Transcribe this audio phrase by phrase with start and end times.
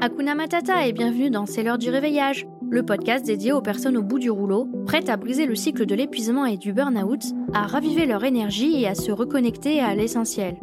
[0.00, 4.02] Hakuna Matata et bienvenue dans C'est l'heure du réveillage, le podcast dédié aux personnes au
[4.04, 7.20] bout du rouleau, prêtes à briser le cycle de l'épuisement et du burn-out,
[7.52, 10.56] à raviver leur énergie et à se reconnecter à l'essentiel.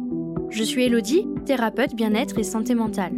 [0.48, 3.12] Je suis Elodie, thérapeute bien-être et santé mentale.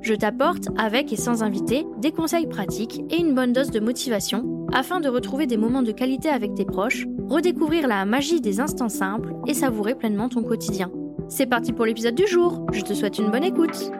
[0.00, 4.66] Je t'apporte, avec et sans invité, des conseils pratiques et une bonne dose de motivation
[4.72, 8.88] afin de retrouver des moments de qualité avec tes proches, redécouvrir la magie des instants
[8.88, 10.90] simples et savourer pleinement ton quotidien.
[11.28, 13.90] C'est parti pour l'épisode du jour, je te souhaite une bonne écoute.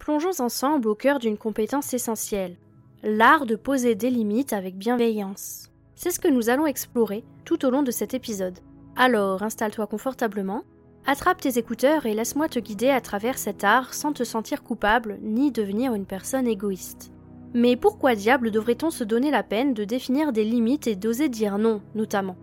[0.00, 2.56] Plongeons ensemble au cœur d'une compétence essentielle,
[3.04, 5.70] l'art de poser des limites avec bienveillance.
[5.94, 8.58] C'est ce que nous allons explorer tout au long de cet épisode.
[8.96, 10.64] Alors installe-toi confortablement,
[11.06, 15.18] attrape tes écouteurs et laisse-moi te guider à travers cet art sans te sentir coupable
[15.22, 17.12] ni devenir une personne égoïste.
[17.52, 21.58] Mais pourquoi diable devrait-on se donner la peine de définir des limites et d'oser dire
[21.58, 22.36] non, notamment?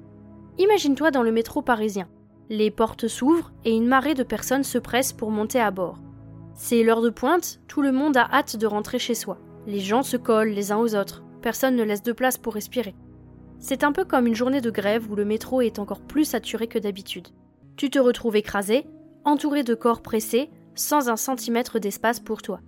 [0.60, 2.08] Imagine-toi dans le métro parisien.
[2.50, 5.98] Les portes s'ouvrent et une marée de personnes se pressent pour monter à bord.
[6.60, 9.38] C'est l'heure de pointe, tout le monde a hâte de rentrer chez soi.
[9.68, 12.96] Les gens se collent les uns aux autres, personne ne laisse de place pour respirer.
[13.60, 16.68] C'est un peu comme une journée de grève où le métro est encore plus saturé
[16.68, 17.28] que d'habitude.
[17.76, 18.88] Tu te retrouves écrasé,
[19.24, 22.60] entouré de corps pressés, sans un centimètre d'espace pour toi.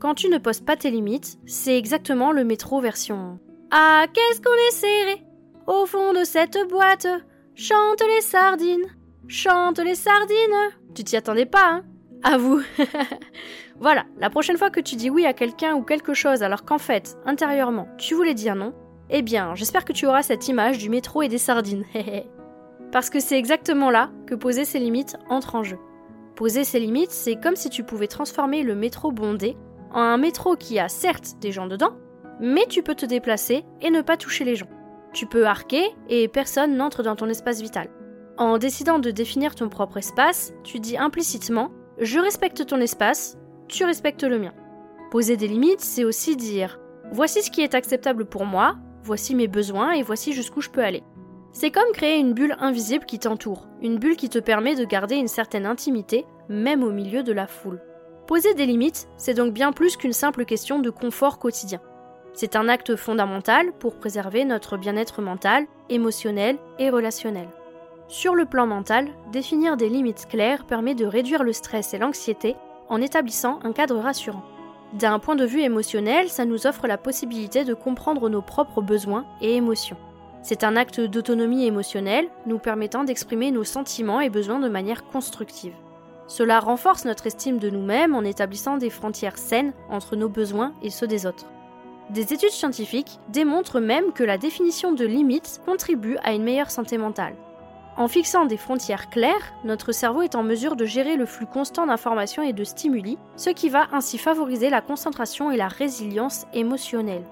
[0.00, 3.38] Quand tu ne poses pas tes limites, c'est exactement le métro version
[3.70, 5.22] Ah, qu'est-ce qu'on est serré
[5.68, 7.06] Au fond de cette boîte,
[7.54, 8.86] chante les sardines,
[9.28, 10.72] chante les sardines.
[10.96, 11.84] Tu t'y attendais pas, hein?
[12.22, 12.62] À vous.
[13.80, 16.78] voilà, la prochaine fois que tu dis oui à quelqu'un ou quelque chose alors qu'en
[16.78, 18.74] fait, intérieurement, tu voulais dire non,
[19.10, 21.84] eh bien, j'espère que tu auras cette image du métro et des sardines.
[22.92, 25.78] Parce que c'est exactement là que poser ses limites entre en jeu.
[26.36, 29.56] Poser ses limites, c'est comme si tu pouvais transformer le métro bondé
[29.90, 31.96] en un métro qui a certes des gens dedans,
[32.40, 34.68] mais tu peux te déplacer et ne pas toucher les gens.
[35.12, 37.88] Tu peux arquer et personne n'entre dans ton espace vital.
[38.36, 43.36] En décidant de définir ton propre espace, tu dis implicitement je respecte ton espace,
[43.66, 44.54] tu respectes le mien.
[45.10, 46.78] Poser des limites, c'est aussi dire
[47.10, 50.82] voici ce qui est acceptable pour moi, voici mes besoins et voici jusqu'où je peux
[50.82, 51.02] aller.
[51.52, 55.16] C'est comme créer une bulle invisible qui t'entoure, une bulle qui te permet de garder
[55.16, 57.80] une certaine intimité, même au milieu de la foule.
[58.26, 61.80] Poser des limites, c'est donc bien plus qu'une simple question de confort quotidien.
[62.34, 67.48] C'est un acte fondamental pour préserver notre bien-être mental, émotionnel et relationnel.
[68.08, 72.56] Sur le plan mental, définir des limites claires permet de réduire le stress et l'anxiété
[72.88, 74.42] en établissant un cadre rassurant.
[74.94, 79.26] D'un point de vue émotionnel, ça nous offre la possibilité de comprendre nos propres besoins
[79.42, 79.98] et émotions.
[80.40, 85.74] C'est un acte d'autonomie émotionnelle nous permettant d'exprimer nos sentiments et besoins de manière constructive.
[86.26, 90.88] Cela renforce notre estime de nous-mêmes en établissant des frontières saines entre nos besoins et
[90.88, 91.44] ceux des autres.
[92.08, 96.96] Des études scientifiques démontrent même que la définition de limites contribue à une meilleure santé
[96.96, 97.34] mentale.
[97.98, 101.84] En fixant des frontières claires, notre cerveau est en mesure de gérer le flux constant
[101.84, 107.24] d'informations et de stimuli, ce qui va ainsi favoriser la concentration et la résilience émotionnelle.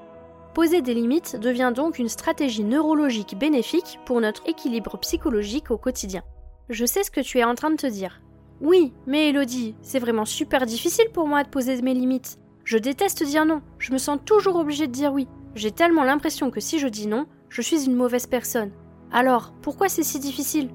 [0.54, 6.24] Poser des limites devient donc une stratégie neurologique bénéfique pour notre équilibre psychologique au quotidien.
[6.68, 8.20] Je sais ce que tu es en train de te dire.
[8.60, 12.38] Oui, mais Elodie, c'est vraiment super difficile pour moi de poser mes limites.
[12.64, 15.28] Je déteste dire non, je me sens toujours obligée de dire oui.
[15.54, 18.72] J'ai tellement l'impression que si je dis non, je suis une mauvaise personne.
[19.12, 20.70] Alors, pourquoi c'est si difficile?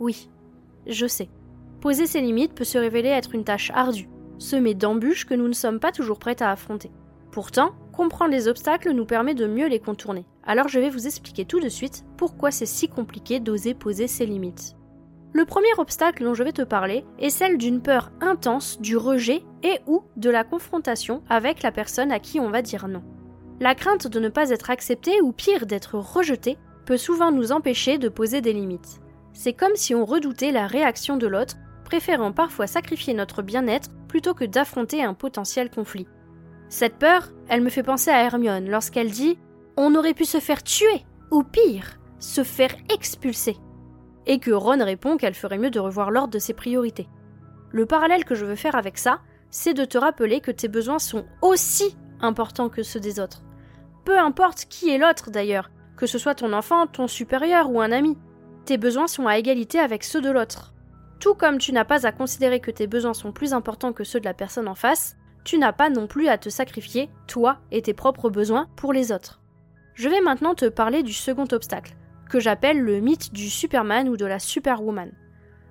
[0.00, 0.28] Oui,
[0.86, 1.28] je sais.
[1.80, 4.08] Poser ses limites peut se révéler être une tâche ardue,
[4.38, 6.90] semée d'embûches que nous ne sommes pas toujours prêts à affronter.
[7.30, 10.24] Pourtant, comprendre les obstacles nous permet de mieux les contourner.
[10.44, 14.26] Alors je vais vous expliquer tout de suite pourquoi c'est si compliqué d'oser poser ses
[14.26, 14.76] limites.
[15.32, 19.42] Le premier obstacle dont je vais te parler est celle d'une peur intense du rejet
[19.62, 23.02] et ou de la confrontation avec la personne à qui on va dire non.
[23.60, 26.56] La crainte de ne pas être accepté ou pire d'être rejeté
[26.88, 29.02] peut souvent nous empêcher de poser des limites.
[29.34, 34.32] C'est comme si on redoutait la réaction de l'autre, préférant parfois sacrifier notre bien-être plutôt
[34.32, 36.06] que d'affronter un potentiel conflit.
[36.70, 39.38] Cette peur, elle me fait penser à Hermione lorsqu'elle dit
[39.76, 43.58] On aurait pu se faire tuer, ou pire, se faire expulser.
[44.24, 47.06] Et que Ron répond qu'elle ferait mieux de revoir l'ordre de ses priorités.
[47.70, 49.20] Le parallèle que je veux faire avec ça,
[49.50, 53.42] c'est de te rappeler que tes besoins sont aussi importants que ceux des autres.
[54.06, 55.68] Peu importe qui est l'autre d'ailleurs,
[55.98, 58.16] que ce soit ton enfant, ton supérieur ou un ami.
[58.64, 60.72] Tes besoins sont à égalité avec ceux de l'autre.
[61.18, 64.20] Tout comme tu n'as pas à considérer que tes besoins sont plus importants que ceux
[64.20, 67.82] de la personne en face, tu n'as pas non plus à te sacrifier, toi et
[67.82, 69.40] tes propres besoins, pour les autres.
[69.94, 71.96] Je vais maintenant te parler du second obstacle,
[72.30, 75.10] que j'appelle le mythe du Superman ou de la Superwoman.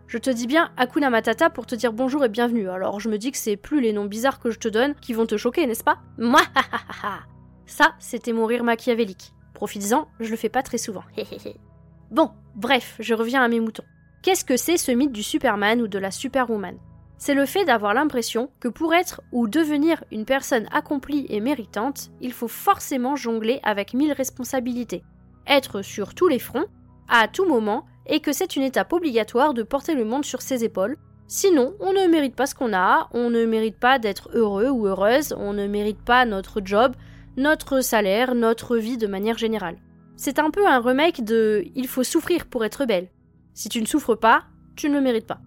[0.08, 3.18] Je te dis bien Hakuna Matata pour te dire bonjour et bienvenue, alors je me
[3.18, 5.66] dis que c'est plus les noms bizarres que je te donne qui vont te choquer,
[5.68, 6.00] n'est-ce pas?
[7.66, 9.34] Ça, c'était mon rire machiavélique.
[9.58, 11.02] Profites-en, je le fais pas très souvent.
[12.12, 13.84] bon, Bref, je reviens à mes moutons.
[14.22, 16.78] Qu'est-ce que c'est ce mythe du Superman ou de la Superwoman?
[17.18, 22.12] C'est le fait d'avoir l'impression que pour être ou devenir une personne accomplie et méritante,
[22.22, 25.04] il faut forcément jongler avec mille responsabilités,
[25.48, 26.68] être sur tous les fronts,
[27.10, 30.64] à tout moment, et que c'est une étape obligatoire de porter le monde sur ses
[30.64, 30.98] épaules,
[31.30, 34.88] Sinon, on ne mérite pas ce qu'on a, on ne mérite pas d'être heureux ou
[34.88, 36.96] heureuse, on ne mérite pas notre job,
[37.38, 39.78] notre salaire, notre vie de manière générale.
[40.16, 43.10] C'est un peu un remake de Il faut souffrir pour être belle.
[43.54, 44.46] Si tu ne souffres pas,
[44.76, 45.40] tu ne le mérites pas.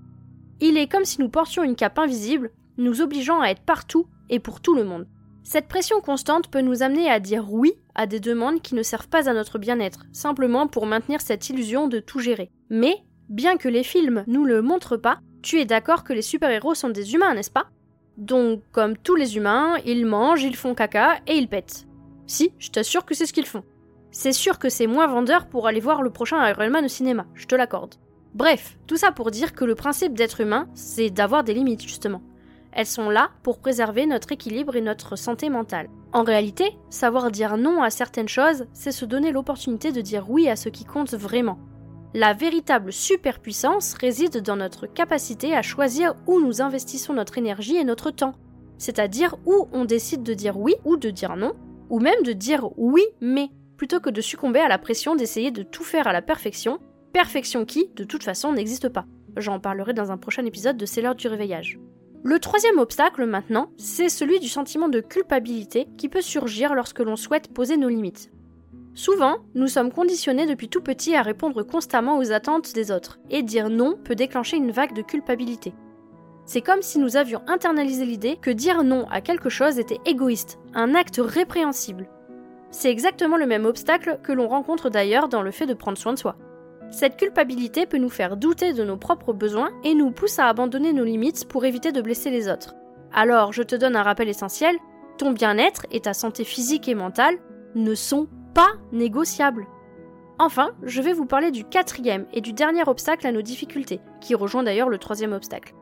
[0.60, 4.38] Il est comme si nous portions une cape invisible, nous obligeant à être partout et
[4.38, 5.08] pour tout le monde.
[5.42, 9.08] Cette pression constante peut nous amener à dire oui à des demandes qui ne servent
[9.08, 12.52] pas à notre bien-être, simplement pour maintenir cette illusion de tout gérer.
[12.68, 12.94] Mais,
[13.28, 16.90] bien que les films nous le montrent pas, tu es d'accord que les super-héros sont
[16.90, 17.70] des humains, n'est-ce pas?
[18.16, 21.86] Donc, comme tous les humains, ils mangent, ils font caca et ils pètent.
[22.26, 23.64] Si, je t'assure que c'est ce qu'ils font.
[24.12, 27.26] C'est sûr que c'est moins vendeur pour aller voir le prochain Iron Man au cinéma,
[27.34, 27.94] je te l'accorde.
[28.34, 32.22] Bref, tout ça pour dire que le principe d'être humain, c'est d'avoir des limites, justement.
[32.72, 35.88] Elles sont là pour préserver notre équilibre et notre santé mentale.
[36.12, 40.48] En réalité, savoir dire non à certaines choses, c'est se donner l'opportunité de dire oui
[40.48, 41.58] à ce qui compte vraiment.
[42.12, 47.84] La véritable superpuissance réside dans notre capacité à choisir où nous investissons notre énergie et
[47.84, 48.34] notre temps,
[48.78, 51.52] c'est-à-dire où on décide de dire oui ou de dire non,
[51.88, 55.62] ou même de dire oui mais, plutôt que de succomber à la pression d'essayer de
[55.62, 56.80] tout faire à la perfection,
[57.12, 59.06] perfection qui, de toute façon, n'existe pas.
[59.36, 61.78] J'en parlerai dans un prochain épisode de C'est l'heure du réveillage.
[62.24, 67.16] Le troisième obstacle maintenant, c'est celui du sentiment de culpabilité qui peut surgir lorsque l'on
[67.16, 68.32] souhaite poser nos limites.
[68.94, 73.42] Souvent, nous sommes conditionnés depuis tout petit à répondre constamment aux attentes des autres, et
[73.42, 75.72] dire non peut déclencher une vague de culpabilité.
[76.44, 80.58] C'est comme si nous avions internalisé l'idée que dire non à quelque chose était égoïste,
[80.74, 82.08] un acte répréhensible.
[82.72, 86.12] C'est exactement le même obstacle que l'on rencontre d'ailleurs dans le fait de prendre soin
[86.12, 86.36] de soi.
[86.90, 90.92] Cette culpabilité peut nous faire douter de nos propres besoins et nous pousse à abandonner
[90.92, 92.74] nos limites pour éviter de blesser les autres.
[93.12, 94.76] Alors, je te donne un rappel essentiel,
[95.18, 97.36] ton bien-être et ta santé physique et mentale
[97.76, 99.66] ne sont pas négociable.
[100.38, 104.34] Enfin, je vais vous parler du quatrième et du dernier obstacle à nos difficultés, qui
[104.34, 105.74] rejoint d'ailleurs le troisième obstacle.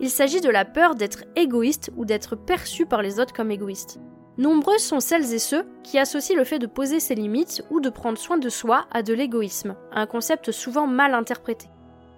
[0.00, 4.00] Il s'agit de la peur d'être égoïste ou d'être perçu par les autres comme égoïste.
[4.38, 7.90] Nombreux sont celles et ceux qui associent le fait de poser ses limites ou de
[7.90, 11.68] prendre soin de soi à de l'égoïsme, un concept souvent mal interprété.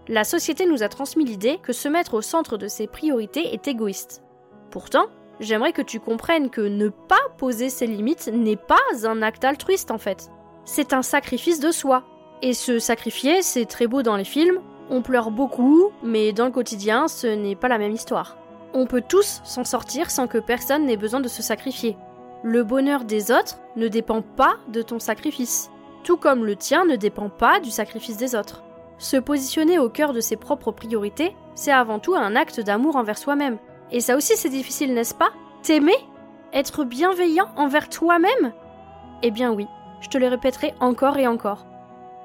[0.07, 3.67] La société nous a transmis l'idée que se mettre au centre de ses priorités est
[3.67, 4.23] égoïste.
[4.71, 5.07] Pourtant,
[5.41, 9.91] j'aimerais que tu comprennes que ne pas poser ses limites n'est pas un acte altruiste
[9.91, 10.31] en fait.
[10.65, 12.05] C'est un sacrifice de soi.
[12.43, 14.61] Et se sacrifier, c'est très beau dans les films,
[14.91, 18.37] on pleure beaucoup, mais dans le quotidien, ce n'est pas la même histoire.
[18.75, 21.97] On peut tous s'en sortir sans que personne n'ait besoin de se sacrifier.
[22.43, 25.71] Le bonheur des autres ne dépend pas de ton sacrifice,
[26.03, 28.63] tout comme le tien ne dépend pas du sacrifice des autres.
[28.99, 33.19] Se positionner au cœur de ses propres priorités, c'est avant tout un acte d'amour envers
[33.19, 33.59] soi-même,
[33.95, 35.31] et ça aussi c'est difficile, n'est-ce pas?
[35.63, 35.95] T'aimer?
[36.53, 38.53] Être bienveillant envers toi-même?
[39.23, 39.69] Eh bien oui,
[40.01, 41.65] je te le répéterai encore et encore.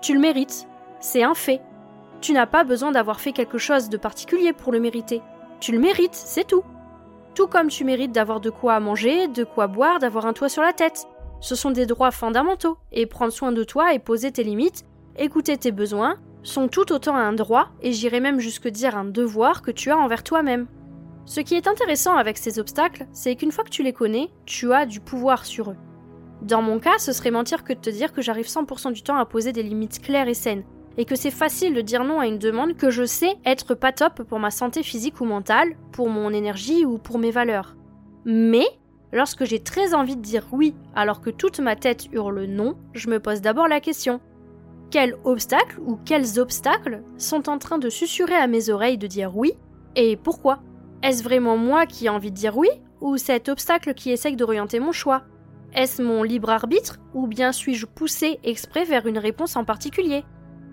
[0.01, 0.67] Tu le mérites,
[0.99, 1.61] c'est un fait.
[2.21, 5.21] Tu n'as pas besoin d'avoir fait quelque chose de particulier pour le mériter.
[5.59, 6.63] Tu le mérites, c'est tout.
[7.35, 10.63] Tout comme tu mérites d'avoir de quoi manger, de quoi boire, d'avoir un toit sur
[10.63, 11.07] la tête.
[11.39, 14.85] Ce sont des droits fondamentaux, et prendre soin de toi et poser tes limites,
[15.17, 19.61] écouter tes besoins, sont tout autant un droit, et j'irais même jusque dire un devoir
[19.61, 20.65] que tu as envers toi-même.
[21.29, 24.73] Ce qui est intéressant avec ces obstacles, c'est qu'une fois que tu les connais, tu
[24.73, 25.75] as du pouvoir sur eux.
[26.41, 29.15] Dans mon cas, ce serait mentir que de te dire que j'arrive 100% du temps
[29.15, 30.63] à poser des limites claires et saines,
[30.97, 33.91] et que c'est facile de dire non à une demande que je sais être pas
[33.91, 37.75] top pour ma santé physique ou mentale, pour mon énergie ou pour mes valeurs.
[38.25, 38.65] Mais,
[39.13, 43.07] lorsque j'ai très envie de dire oui alors que toute ma tête hurle non, je
[43.07, 44.19] me pose d'abord la question.
[44.89, 49.37] Quels obstacles ou quels obstacles sont en train de susurrer à mes oreilles de dire
[49.37, 49.53] oui
[49.95, 50.63] et pourquoi?
[51.01, 54.79] Est-ce vraiment moi qui ai envie de dire oui ou cet obstacle qui essaye d'orienter
[54.79, 55.23] mon choix?
[55.73, 60.25] Est-ce mon libre arbitre ou bien suis-je poussé exprès vers une réponse en particulier?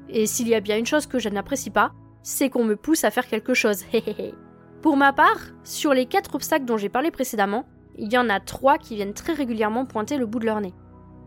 [0.09, 1.93] Et s'il y a bien une chose que je n'apprécie pas,
[2.23, 3.85] c'est qu'on me pousse à faire quelque chose.
[4.83, 7.65] Pour ma part, sur les quatre obstacles dont j'ai parlé précédemment,
[7.97, 10.75] il y en a trois qui viennent très régulièrement pointer le bout de leur nez.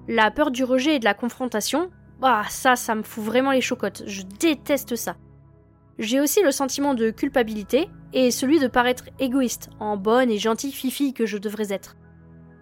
[0.07, 1.89] La peur du rejet et de la confrontation,
[2.19, 4.03] bah ça, ça me fout vraiment les chocottes.
[4.05, 5.15] Je déteste ça.
[5.99, 10.71] J'ai aussi le sentiment de culpabilité et celui de paraître égoïste, en bonne et gentille
[10.71, 11.97] fifi que je devrais être.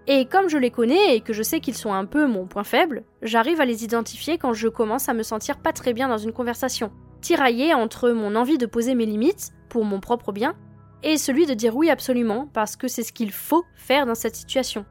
[0.08, 2.64] Et comme je les connais et que je sais qu'ils sont un peu mon point
[2.64, 6.18] faible, j'arrive à les identifier quand je commence à me sentir pas très bien dans
[6.18, 6.92] une conversation,
[7.22, 10.56] tiraillée entre mon envie de poser mes limites, pour mon propre bien,
[11.04, 14.36] et celui de dire oui absolument, parce que c'est ce qu'il faut faire dans cette
[14.36, 14.84] situation.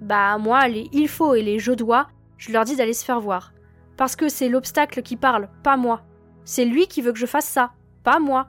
[0.00, 3.20] Bah moi, les il faut et les je dois, je leur dis d'aller se faire
[3.20, 3.52] voir.
[3.96, 6.02] Parce que c'est l'obstacle qui parle, pas moi.
[6.46, 7.72] C'est lui qui veut que je fasse ça,
[8.04, 8.48] pas moi.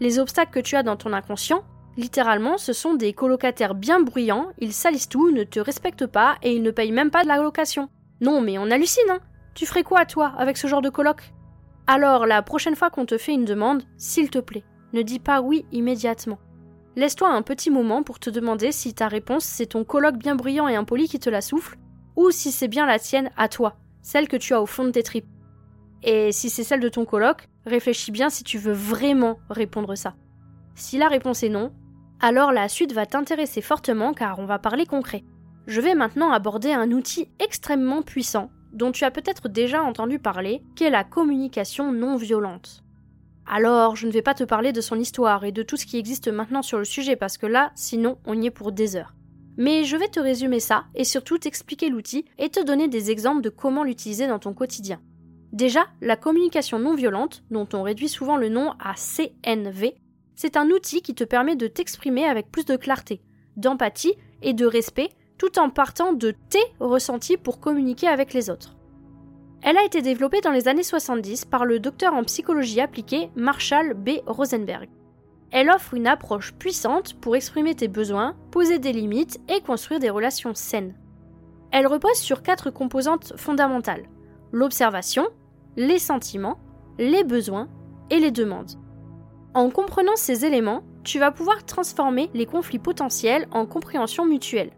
[0.00, 1.64] Les obstacles que tu as dans ton inconscient,
[1.96, 6.54] littéralement, ce sont des colocataires bien bruyants, ils salissent tout, ne te respectent pas et
[6.54, 7.88] ils ne payent même pas de la location.
[8.20, 9.20] Non, mais on hallucine, hein
[9.54, 11.32] Tu ferais quoi, toi, avec ce genre de coloc
[11.86, 15.40] Alors, la prochaine fois qu'on te fait une demande, s'il te plaît, ne dis pas
[15.40, 16.38] oui immédiatement.
[16.96, 20.68] Laisse-toi un petit moment pour te demander si ta réponse c'est ton coloc bien bruyant
[20.68, 21.78] et impoli qui te la souffle,
[22.14, 24.90] ou si c'est bien la tienne à toi, celle que tu as au fond de
[24.90, 25.26] tes tripes.
[26.06, 30.14] Et si c'est celle de ton coloc, réfléchis bien si tu veux vraiment répondre ça.
[30.76, 31.72] Si la réponse est non,
[32.20, 35.24] alors la suite va t'intéresser fortement car on va parler concret.
[35.66, 40.62] Je vais maintenant aborder un outil extrêmement puissant dont tu as peut-être déjà entendu parler,
[40.76, 42.84] qui est la communication non violente.
[43.44, 45.98] Alors, je ne vais pas te parler de son histoire et de tout ce qui
[45.98, 49.14] existe maintenant sur le sujet parce que là, sinon, on y est pour des heures.
[49.56, 53.42] Mais je vais te résumer ça et surtout t'expliquer l'outil et te donner des exemples
[53.42, 55.00] de comment l'utiliser dans ton quotidien.
[55.56, 59.94] Déjà, la communication non violente, dont on réduit souvent le nom à CNV,
[60.34, 63.22] c'est un outil qui te permet de t'exprimer avec plus de clarté,
[63.56, 65.08] d'empathie et de respect,
[65.38, 68.76] tout en partant de tes ressentis pour communiquer avec les autres.
[69.62, 73.94] Elle a été développée dans les années 70 par le docteur en psychologie appliquée Marshall
[73.94, 74.10] B.
[74.26, 74.90] Rosenberg.
[75.52, 80.10] Elle offre une approche puissante pour exprimer tes besoins, poser des limites et construire des
[80.10, 80.94] relations saines.
[81.70, 84.04] Elle repose sur quatre composantes fondamentales
[84.52, 85.28] l'observation,
[85.76, 86.58] les sentiments,
[86.98, 87.68] les besoins
[88.10, 88.72] et les demandes.
[89.54, 94.72] En comprenant ces éléments, tu vas pouvoir transformer les conflits potentiels en compréhension mutuelle.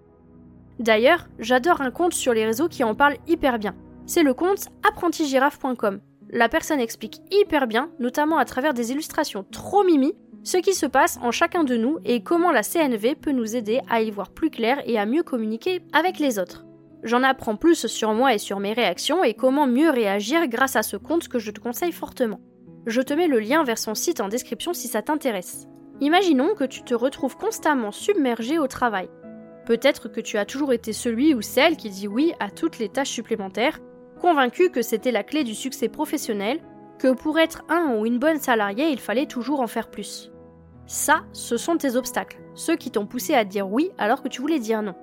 [0.79, 3.75] D'ailleurs, j'adore un compte sur les réseaux qui en parle hyper bien.
[4.07, 6.01] C'est le compte apprentigiraffe.com.
[6.31, 10.15] La personne explique hyper bien, notamment à travers des illustrations trop mimi,
[10.45, 13.81] ce qui se passe en chacun de nous et comment la CNV peut nous aider
[13.89, 16.68] à y voir plus clair et à mieux communiquer avec les autres.
[17.05, 20.83] J'en apprends plus sur moi et sur mes réactions et comment mieux réagir grâce à
[20.83, 22.41] ce compte que je te conseille fortement.
[22.87, 25.69] Je te mets le lien vers son site en description si ça t'intéresse.
[26.01, 29.09] Imaginons que tu te retrouves constamment submergé au travail.
[29.67, 32.89] Peut-être que tu as toujours été celui ou celle qui dit oui à toutes les
[32.89, 33.79] tâches supplémentaires,
[34.21, 36.61] convaincu que c'était la clé du succès professionnel,
[36.99, 40.33] que pour être un ou une bonne salariée, il fallait toujours en faire plus.
[40.87, 44.41] Ça, ce sont tes obstacles, ceux qui t'ont poussé à dire oui alors que tu
[44.41, 44.95] voulais dire non.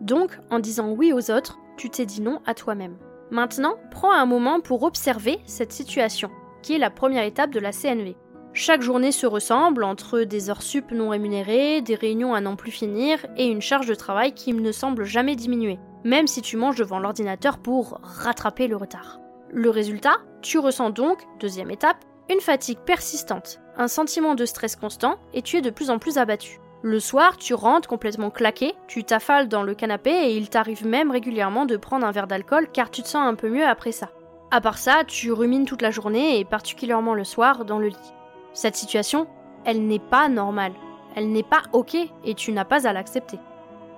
[0.00, 2.96] Donc, en disant oui aux autres, tu t'es dit non à toi-même.
[3.30, 6.30] Maintenant, prends un moment pour observer cette situation,
[6.62, 8.16] qui est la première étape de la CNV.
[8.52, 12.70] Chaque journée se ressemble entre des heures sup non rémunérées, des réunions à n'en plus
[12.70, 16.76] finir et une charge de travail qui ne semble jamais diminuer, même si tu manges
[16.76, 19.18] devant l'ordinateur pour rattraper le retard.
[19.50, 25.16] Le résultat, tu ressens donc, deuxième étape, une fatigue persistante, un sentiment de stress constant
[25.32, 26.60] et tu es de plus en plus abattu.
[26.86, 31.10] Le soir, tu rentres complètement claqué, tu t'affales dans le canapé et il t'arrive même
[31.10, 34.10] régulièrement de prendre un verre d'alcool car tu te sens un peu mieux après ça.
[34.50, 38.12] À part ça, tu rumines toute la journée et particulièrement le soir dans le lit.
[38.52, 39.26] Cette situation,
[39.64, 40.74] elle n'est pas normale,
[41.16, 43.38] elle n'est pas ok et tu n'as pas à l'accepter.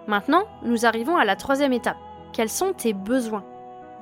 [0.07, 1.99] Maintenant, nous arrivons à la troisième étape.
[2.33, 3.45] Quels sont tes besoins?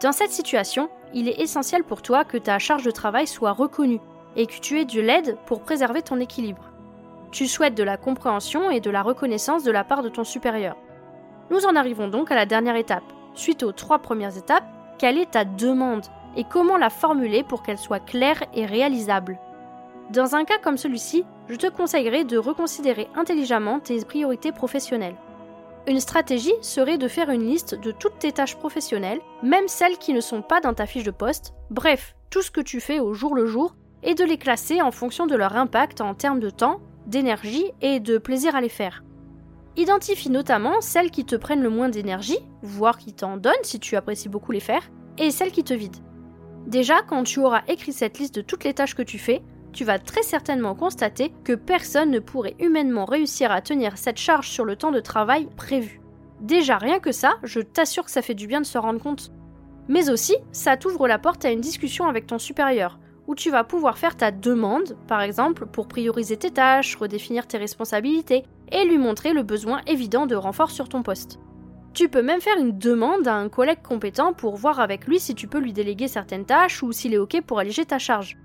[0.02, 4.00] Dans cette situation, il est essentiel pour toi que ta charge de travail soit reconnue
[4.36, 6.73] et que tu aies de l'aide pour préserver ton équilibre.
[7.34, 10.76] Tu souhaites de la compréhension et de la reconnaissance de la part de ton supérieur.
[11.50, 13.02] Nous en arrivons donc à la dernière étape.
[13.34, 14.62] Suite aux trois premières étapes,
[14.98, 19.40] quelle est ta demande et comment la formuler pour qu'elle soit claire et réalisable?
[20.10, 25.16] Dans un cas comme celui-ci, je te conseillerais de reconsidérer intelligemment tes priorités professionnelles.
[25.88, 30.12] Une stratégie serait de faire une liste de toutes tes tâches professionnelles, même celles qui
[30.12, 33.12] ne sont pas dans ta fiche de poste, bref, tout ce que tu fais au
[33.12, 33.74] jour le jour,
[34.04, 38.00] et de les classer en fonction de leur impact en termes de temps, d'énergie et
[38.00, 39.04] de plaisir à les faire.
[39.76, 43.96] Identifie notamment celles qui te prennent le moins d'énergie, voire qui t'en donnent si tu
[43.96, 46.00] apprécies beaucoup les faire, et celles qui te vident.
[46.66, 49.42] Déjà, quand tu auras écrit cette liste de toutes les tâches que tu fais,
[49.72, 54.48] tu vas très certainement constater que personne ne pourrait humainement réussir à tenir cette charge
[54.48, 56.00] sur le temps de travail prévu.
[56.40, 59.32] Déjà, rien que ça, je t'assure que ça fait du bien de se rendre compte.
[59.88, 63.64] Mais aussi, ça t'ouvre la porte à une discussion avec ton supérieur, où tu vas
[63.64, 68.98] pouvoir faire ta demande, par exemple, pour prioriser tes tâches, redéfinir tes responsabilités, et lui
[68.98, 71.38] montrer le besoin évident de renfort sur ton poste.
[71.94, 75.34] Tu peux même faire une demande à un collègue compétent pour voir avec lui si
[75.34, 78.36] tu peux lui déléguer certaines tâches ou s'il est OK pour alléger ta charge.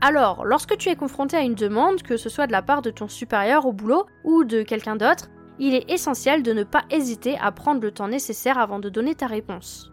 [0.00, 2.90] Alors, lorsque tu es confronté à une demande, que ce soit de la part de
[2.90, 7.36] ton supérieur au boulot ou de quelqu'un d'autre, il est essentiel de ne pas hésiter
[7.38, 9.92] à prendre le temps nécessaire avant de donner ta réponse.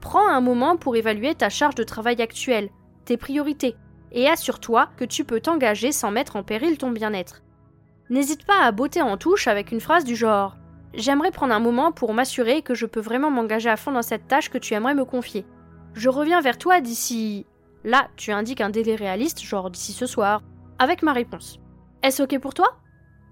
[0.00, 2.70] Prends un moment pour évaluer ta charge de travail actuelle,
[3.04, 3.76] tes priorités,
[4.12, 7.42] et assure-toi que tu peux t'engager sans mettre en péril ton bien-être.
[8.10, 10.56] N'hésite pas à botter en touche avec une phrase du genre
[10.94, 14.28] J'aimerais prendre un moment pour m'assurer que je peux vraiment m'engager à fond dans cette
[14.28, 15.46] tâche que tu aimerais me confier.
[15.94, 17.46] Je reviens vers toi d'ici
[17.84, 20.42] Là, tu indiques un délai réaliste, genre d'ici ce soir,
[20.78, 21.58] avec ma réponse.
[22.02, 22.76] Est-ce ok pour toi?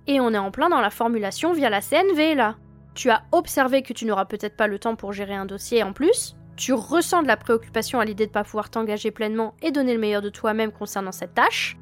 [0.07, 2.57] Et on est en plein dans la formulation via la CNV là.
[2.95, 5.93] Tu as observé que tu n'auras peut-être pas le temps pour gérer un dossier en
[5.93, 9.73] plus, tu ressens de la préoccupation à l'idée de ne pas pouvoir t'engager pleinement et
[9.73, 11.79] donner le meilleur de toi-même concernant cette tâche.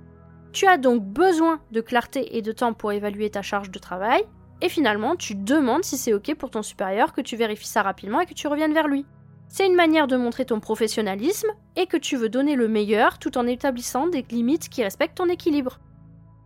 [0.52, 4.23] Tu as donc besoin de clarté et de temps pour évaluer ta charge de travail.
[4.62, 8.20] Et finalement, tu demandes si c'est OK pour ton supérieur que tu vérifies ça rapidement
[8.20, 9.04] et que tu reviennes vers lui.
[9.49, 13.37] C'est une manière de montrer ton professionnalisme et que tu veux donner le meilleur tout
[13.37, 15.80] en établissant des limites qui respectent ton équilibre.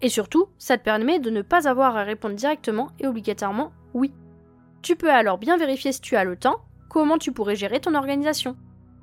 [0.00, 4.10] Et surtout, ça te permet de ne pas avoir à répondre directement et obligatoirement oui.
[4.80, 6.62] Tu peux alors bien vérifier si tu as le temps,
[6.92, 8.54] comment tu pourrais gérer ton organisation.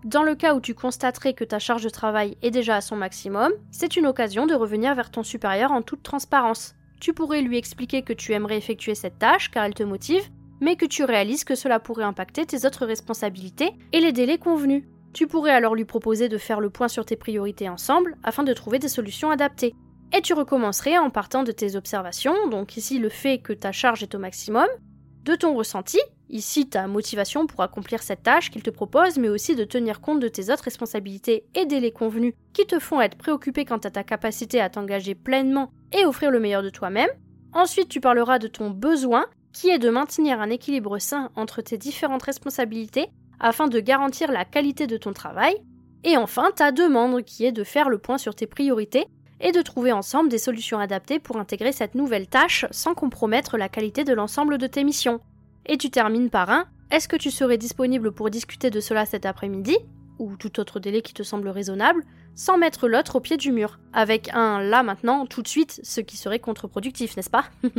[0.05, 2.95] Dans le cas où tu constaterais que ta charge de travail est déjà à son
[2.95, 6.75] maximum, c'est une occasion de revenir vers ton supérieur en toute transparence.
[7.01, 10.29] Tu pourrais lui expliquer que tu aimerais effectuer cette tâche car elle te motive,
[10.61, 14.83] mais que tu réalises que cela pourrait impacter tes autres responsabilités et les délais convenus.
[15.11, 18.53] Tu pourrais alors lui proposer de faire le point sur tes priorités ensemble afin de
[18.53, 19.73] trouver des solutions adaptées.
[20.15, 24.03] Et tu recommencerais en partant de tes observations, donc ici le fait que ta charge
[24.03, 24.67] est au maximum,
[25.29, 25.99] de ton ressenti
[26.31, 30.19] Ici, ta motivation pour accomplir cette tâche qu'il te propose, mais aussi de tenir compte
[30.19, 34.03] de tes autres responsabilités et délais convenus qui te font être préoccupé quant à ta
[34.03, 37.09] capacité à t'engager pleinement et offrir le meilleur de toi-même.
[37.53, 41.79] Ensuite, tu parleras de ton besoin, qui est de maintenir un équilibre sain entre tes
[41.79, 43.07] différentes responsabilités
[43.39, 45.55] afin de garantir la qualité de ton travail.
[46.03, 49.07] Et enfin, ta demande, qui est de faire le point sur tes priorités
[49.39, 53.69] et de trouver ensemble des solutions adaptées pour intégrer cette nouvelle tâche sans compromettre la
[53.69, 55.21] qualité de l'ensemble de tes missions.
[55.65, 59.25] Et tu termines par un Est-ce que tu serais disponible pour discuter de cela cet
[59.25, 59.77] après-midi
[60.19, 62.03] ou tout autre délai qui te semble raisonnable,
[62.35, 66.01] sans mettre l'autre au pied du mur, avec un là maintenant, tout de suite, ce
[66.01, 67.45] qui serait contre-productif, n'est-ce pas?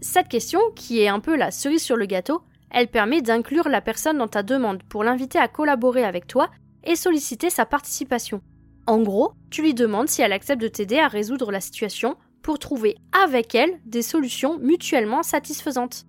[0.00, 3.80] Cette question, qui est un peu la cerise sur le gâteau, elle permet d'inclure la
[3.80, 6.50] personne dans ta demande pour l'inviter à collaborer avec toi
[6.84, 8.40] et solliciter sa participation.
[8.86, 12.58] En gros, tu lui demandes si elle accepte de t'aider à résoudre la situation pour
[12.58, 16.04] trouver avec elle des solutions mutuellement satisfaisantes.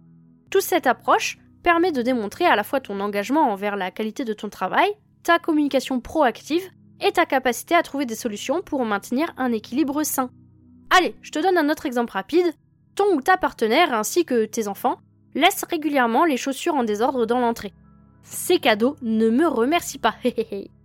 [0.52, 4.34] Toute cette approche permet de démontrer à la fois ton engagement envers la qualité de
[4.34, 4.90] ton travail,
[5.24, 6.64] ta communication proactive
[7.02, 10.30] et ta capacité à trouver des solutions pour maintenir un équilibre sain.
[10.90, 12.54] Allez, je te donne un autre exemple rapide.
[12.96, 15.00] Ton ou ta partenaire ainsi que tes enfants
[15.36, 17.74] laissent régulièrement les chaussures en désordre dans l'entrée.
[18.24, 20.16] Ces cadeaux ne me remercient pas.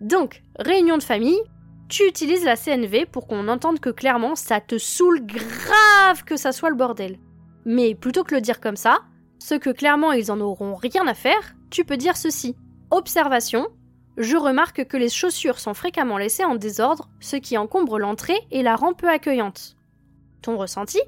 [0.00, 1.40] Donc, réunion de famille,
[1.88, 6.52] tu utilises la CNV pour qu'on entende que clairement ça te saoule grave que ça
[6.52, 7.18] soit le bordel.
[7.64, 8.98] Mais plutôt que le dire comme ça,
[9.38, 12.56] ce que clairement ils en auront rien à faire, tu peux dire ceci.
[12.90, 13.68] Observation.
[14.16, 18.62] Je remarque que les chaussures sont fréquemment laissées en désordre, ce qui encombre l'entrée et
[18.62, 19.76] la rend peu accueillante.
[20.42, 21.00] Ton ressenti?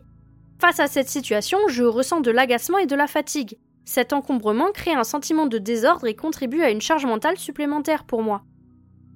[0.61, 3.59] Face à cette situation, je ressens de l'agacement et de la fatigue.
[3.85, 8.23] Cet encombrement crée un sentiment de désordre et contribue à une charge mentale supplémentaire pour
[8.23, 8.43] moi.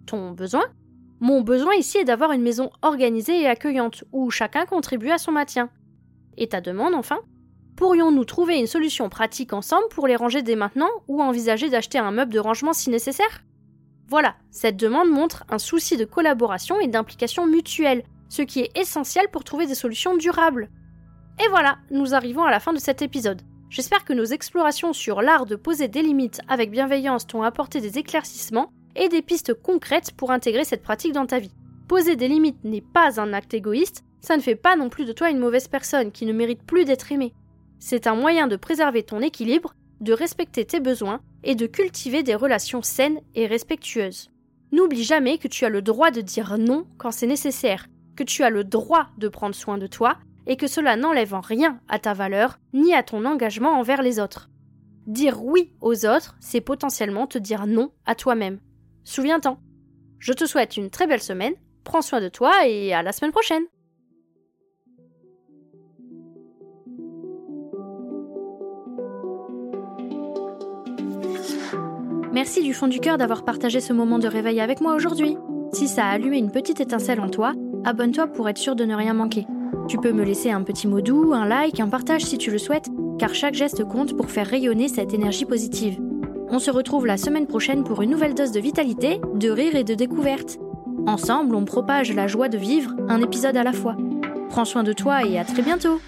[0.07, 0.65] Ton besoin
[1.21, 5.33] Mon besoin ici est d'avoir une maison organisée et accueillante, où chacun contribue à son
[5.33, 5.71] maintien.
[6.37, 7.21] Et ta demande enfin?
[7.77, 12.11] Pourrions-nous trouver une solution pratique ensemble pour les ranger dès maintenant ou envisager d'acheter un
[12.11, 13.43] meuble de rangement si nécessaire?
[14.09, 19.29] Voilà, cette demande montre un souci de collaboration et d'implication mutuelle, ce qui est essentiel
[19.31, 20.71] pour trouver des solutions durables.
[21.43, 23.43] Et voilà, nous arrivons à la fin de cet épisode.
[23.71, 27.99] J'espère que nos explorations sur l'art de poser des limites avec bienveillance t'ont apporté des
[27.99, 31.55] éclaircissements et des pistes concrètes pour intégrer cette pratique dans ta vie.
[31.89, 35.13] Poser des limites n'est pas un acte égoïste, ça ne fait pas non plus de
[35.13, 37.35] toi une mauvaise personne qui ne mérite plus d'être aimée.
[37.79, 42.35] C'est un moyen de préserver ton équilibre, de respecter tes besoins et de cultiver des
[42.35, 44.31] relations saines et respectueuses.
[44.71, 48.43] N'oublie jamais que tu as le droit de dire non quand c'est nécessaire, que tu
[48.43, 51.99] as le droit de prendre soin de toi et que cela n'enlève en rien à
[51.99, 54.49] ta valeur ni à ton engagement envers les autres.
[55.07, 58.61] Dire oui aux autres, c'est potentiellement te dire non à toi-même.
[59.05, 59.59] Souviens-t'en.
[60.19, 63.33] Je te souhaite une très belle semaine, prends soin de toi et à la semaine
[63.33, 63.65] prochaine.
[72.33, 75.37] Merci du fond du cœur d'avoir partagé ce moment de réveil avec moi aujourd'hui.
[75.73, 77.53] Si ça a allumé une petite étincelle en toi,
[77.85, 79.47] abonne-toi pour être sûr de ne rien manquer.
[79.89, 82.59] Tu peux me laisser un petit mot doux, un like, un partage si tu le
[82.59, 82.89] souhaites,
[83.19, 86.01] car chaque geste compte pour faire rayonner cette énergie positive.
[86.55, 89.85] On se retrouve la semaine prochaine pour une nouvelle dose de vitalité, de rire et
[89.85, 90.59] de découverte.
[91.07, 93.97] Ensemble, on propage la joie de vivre, un épisode à la fois.
[94.51, 95.99] Prends soin de toi et à très bientôt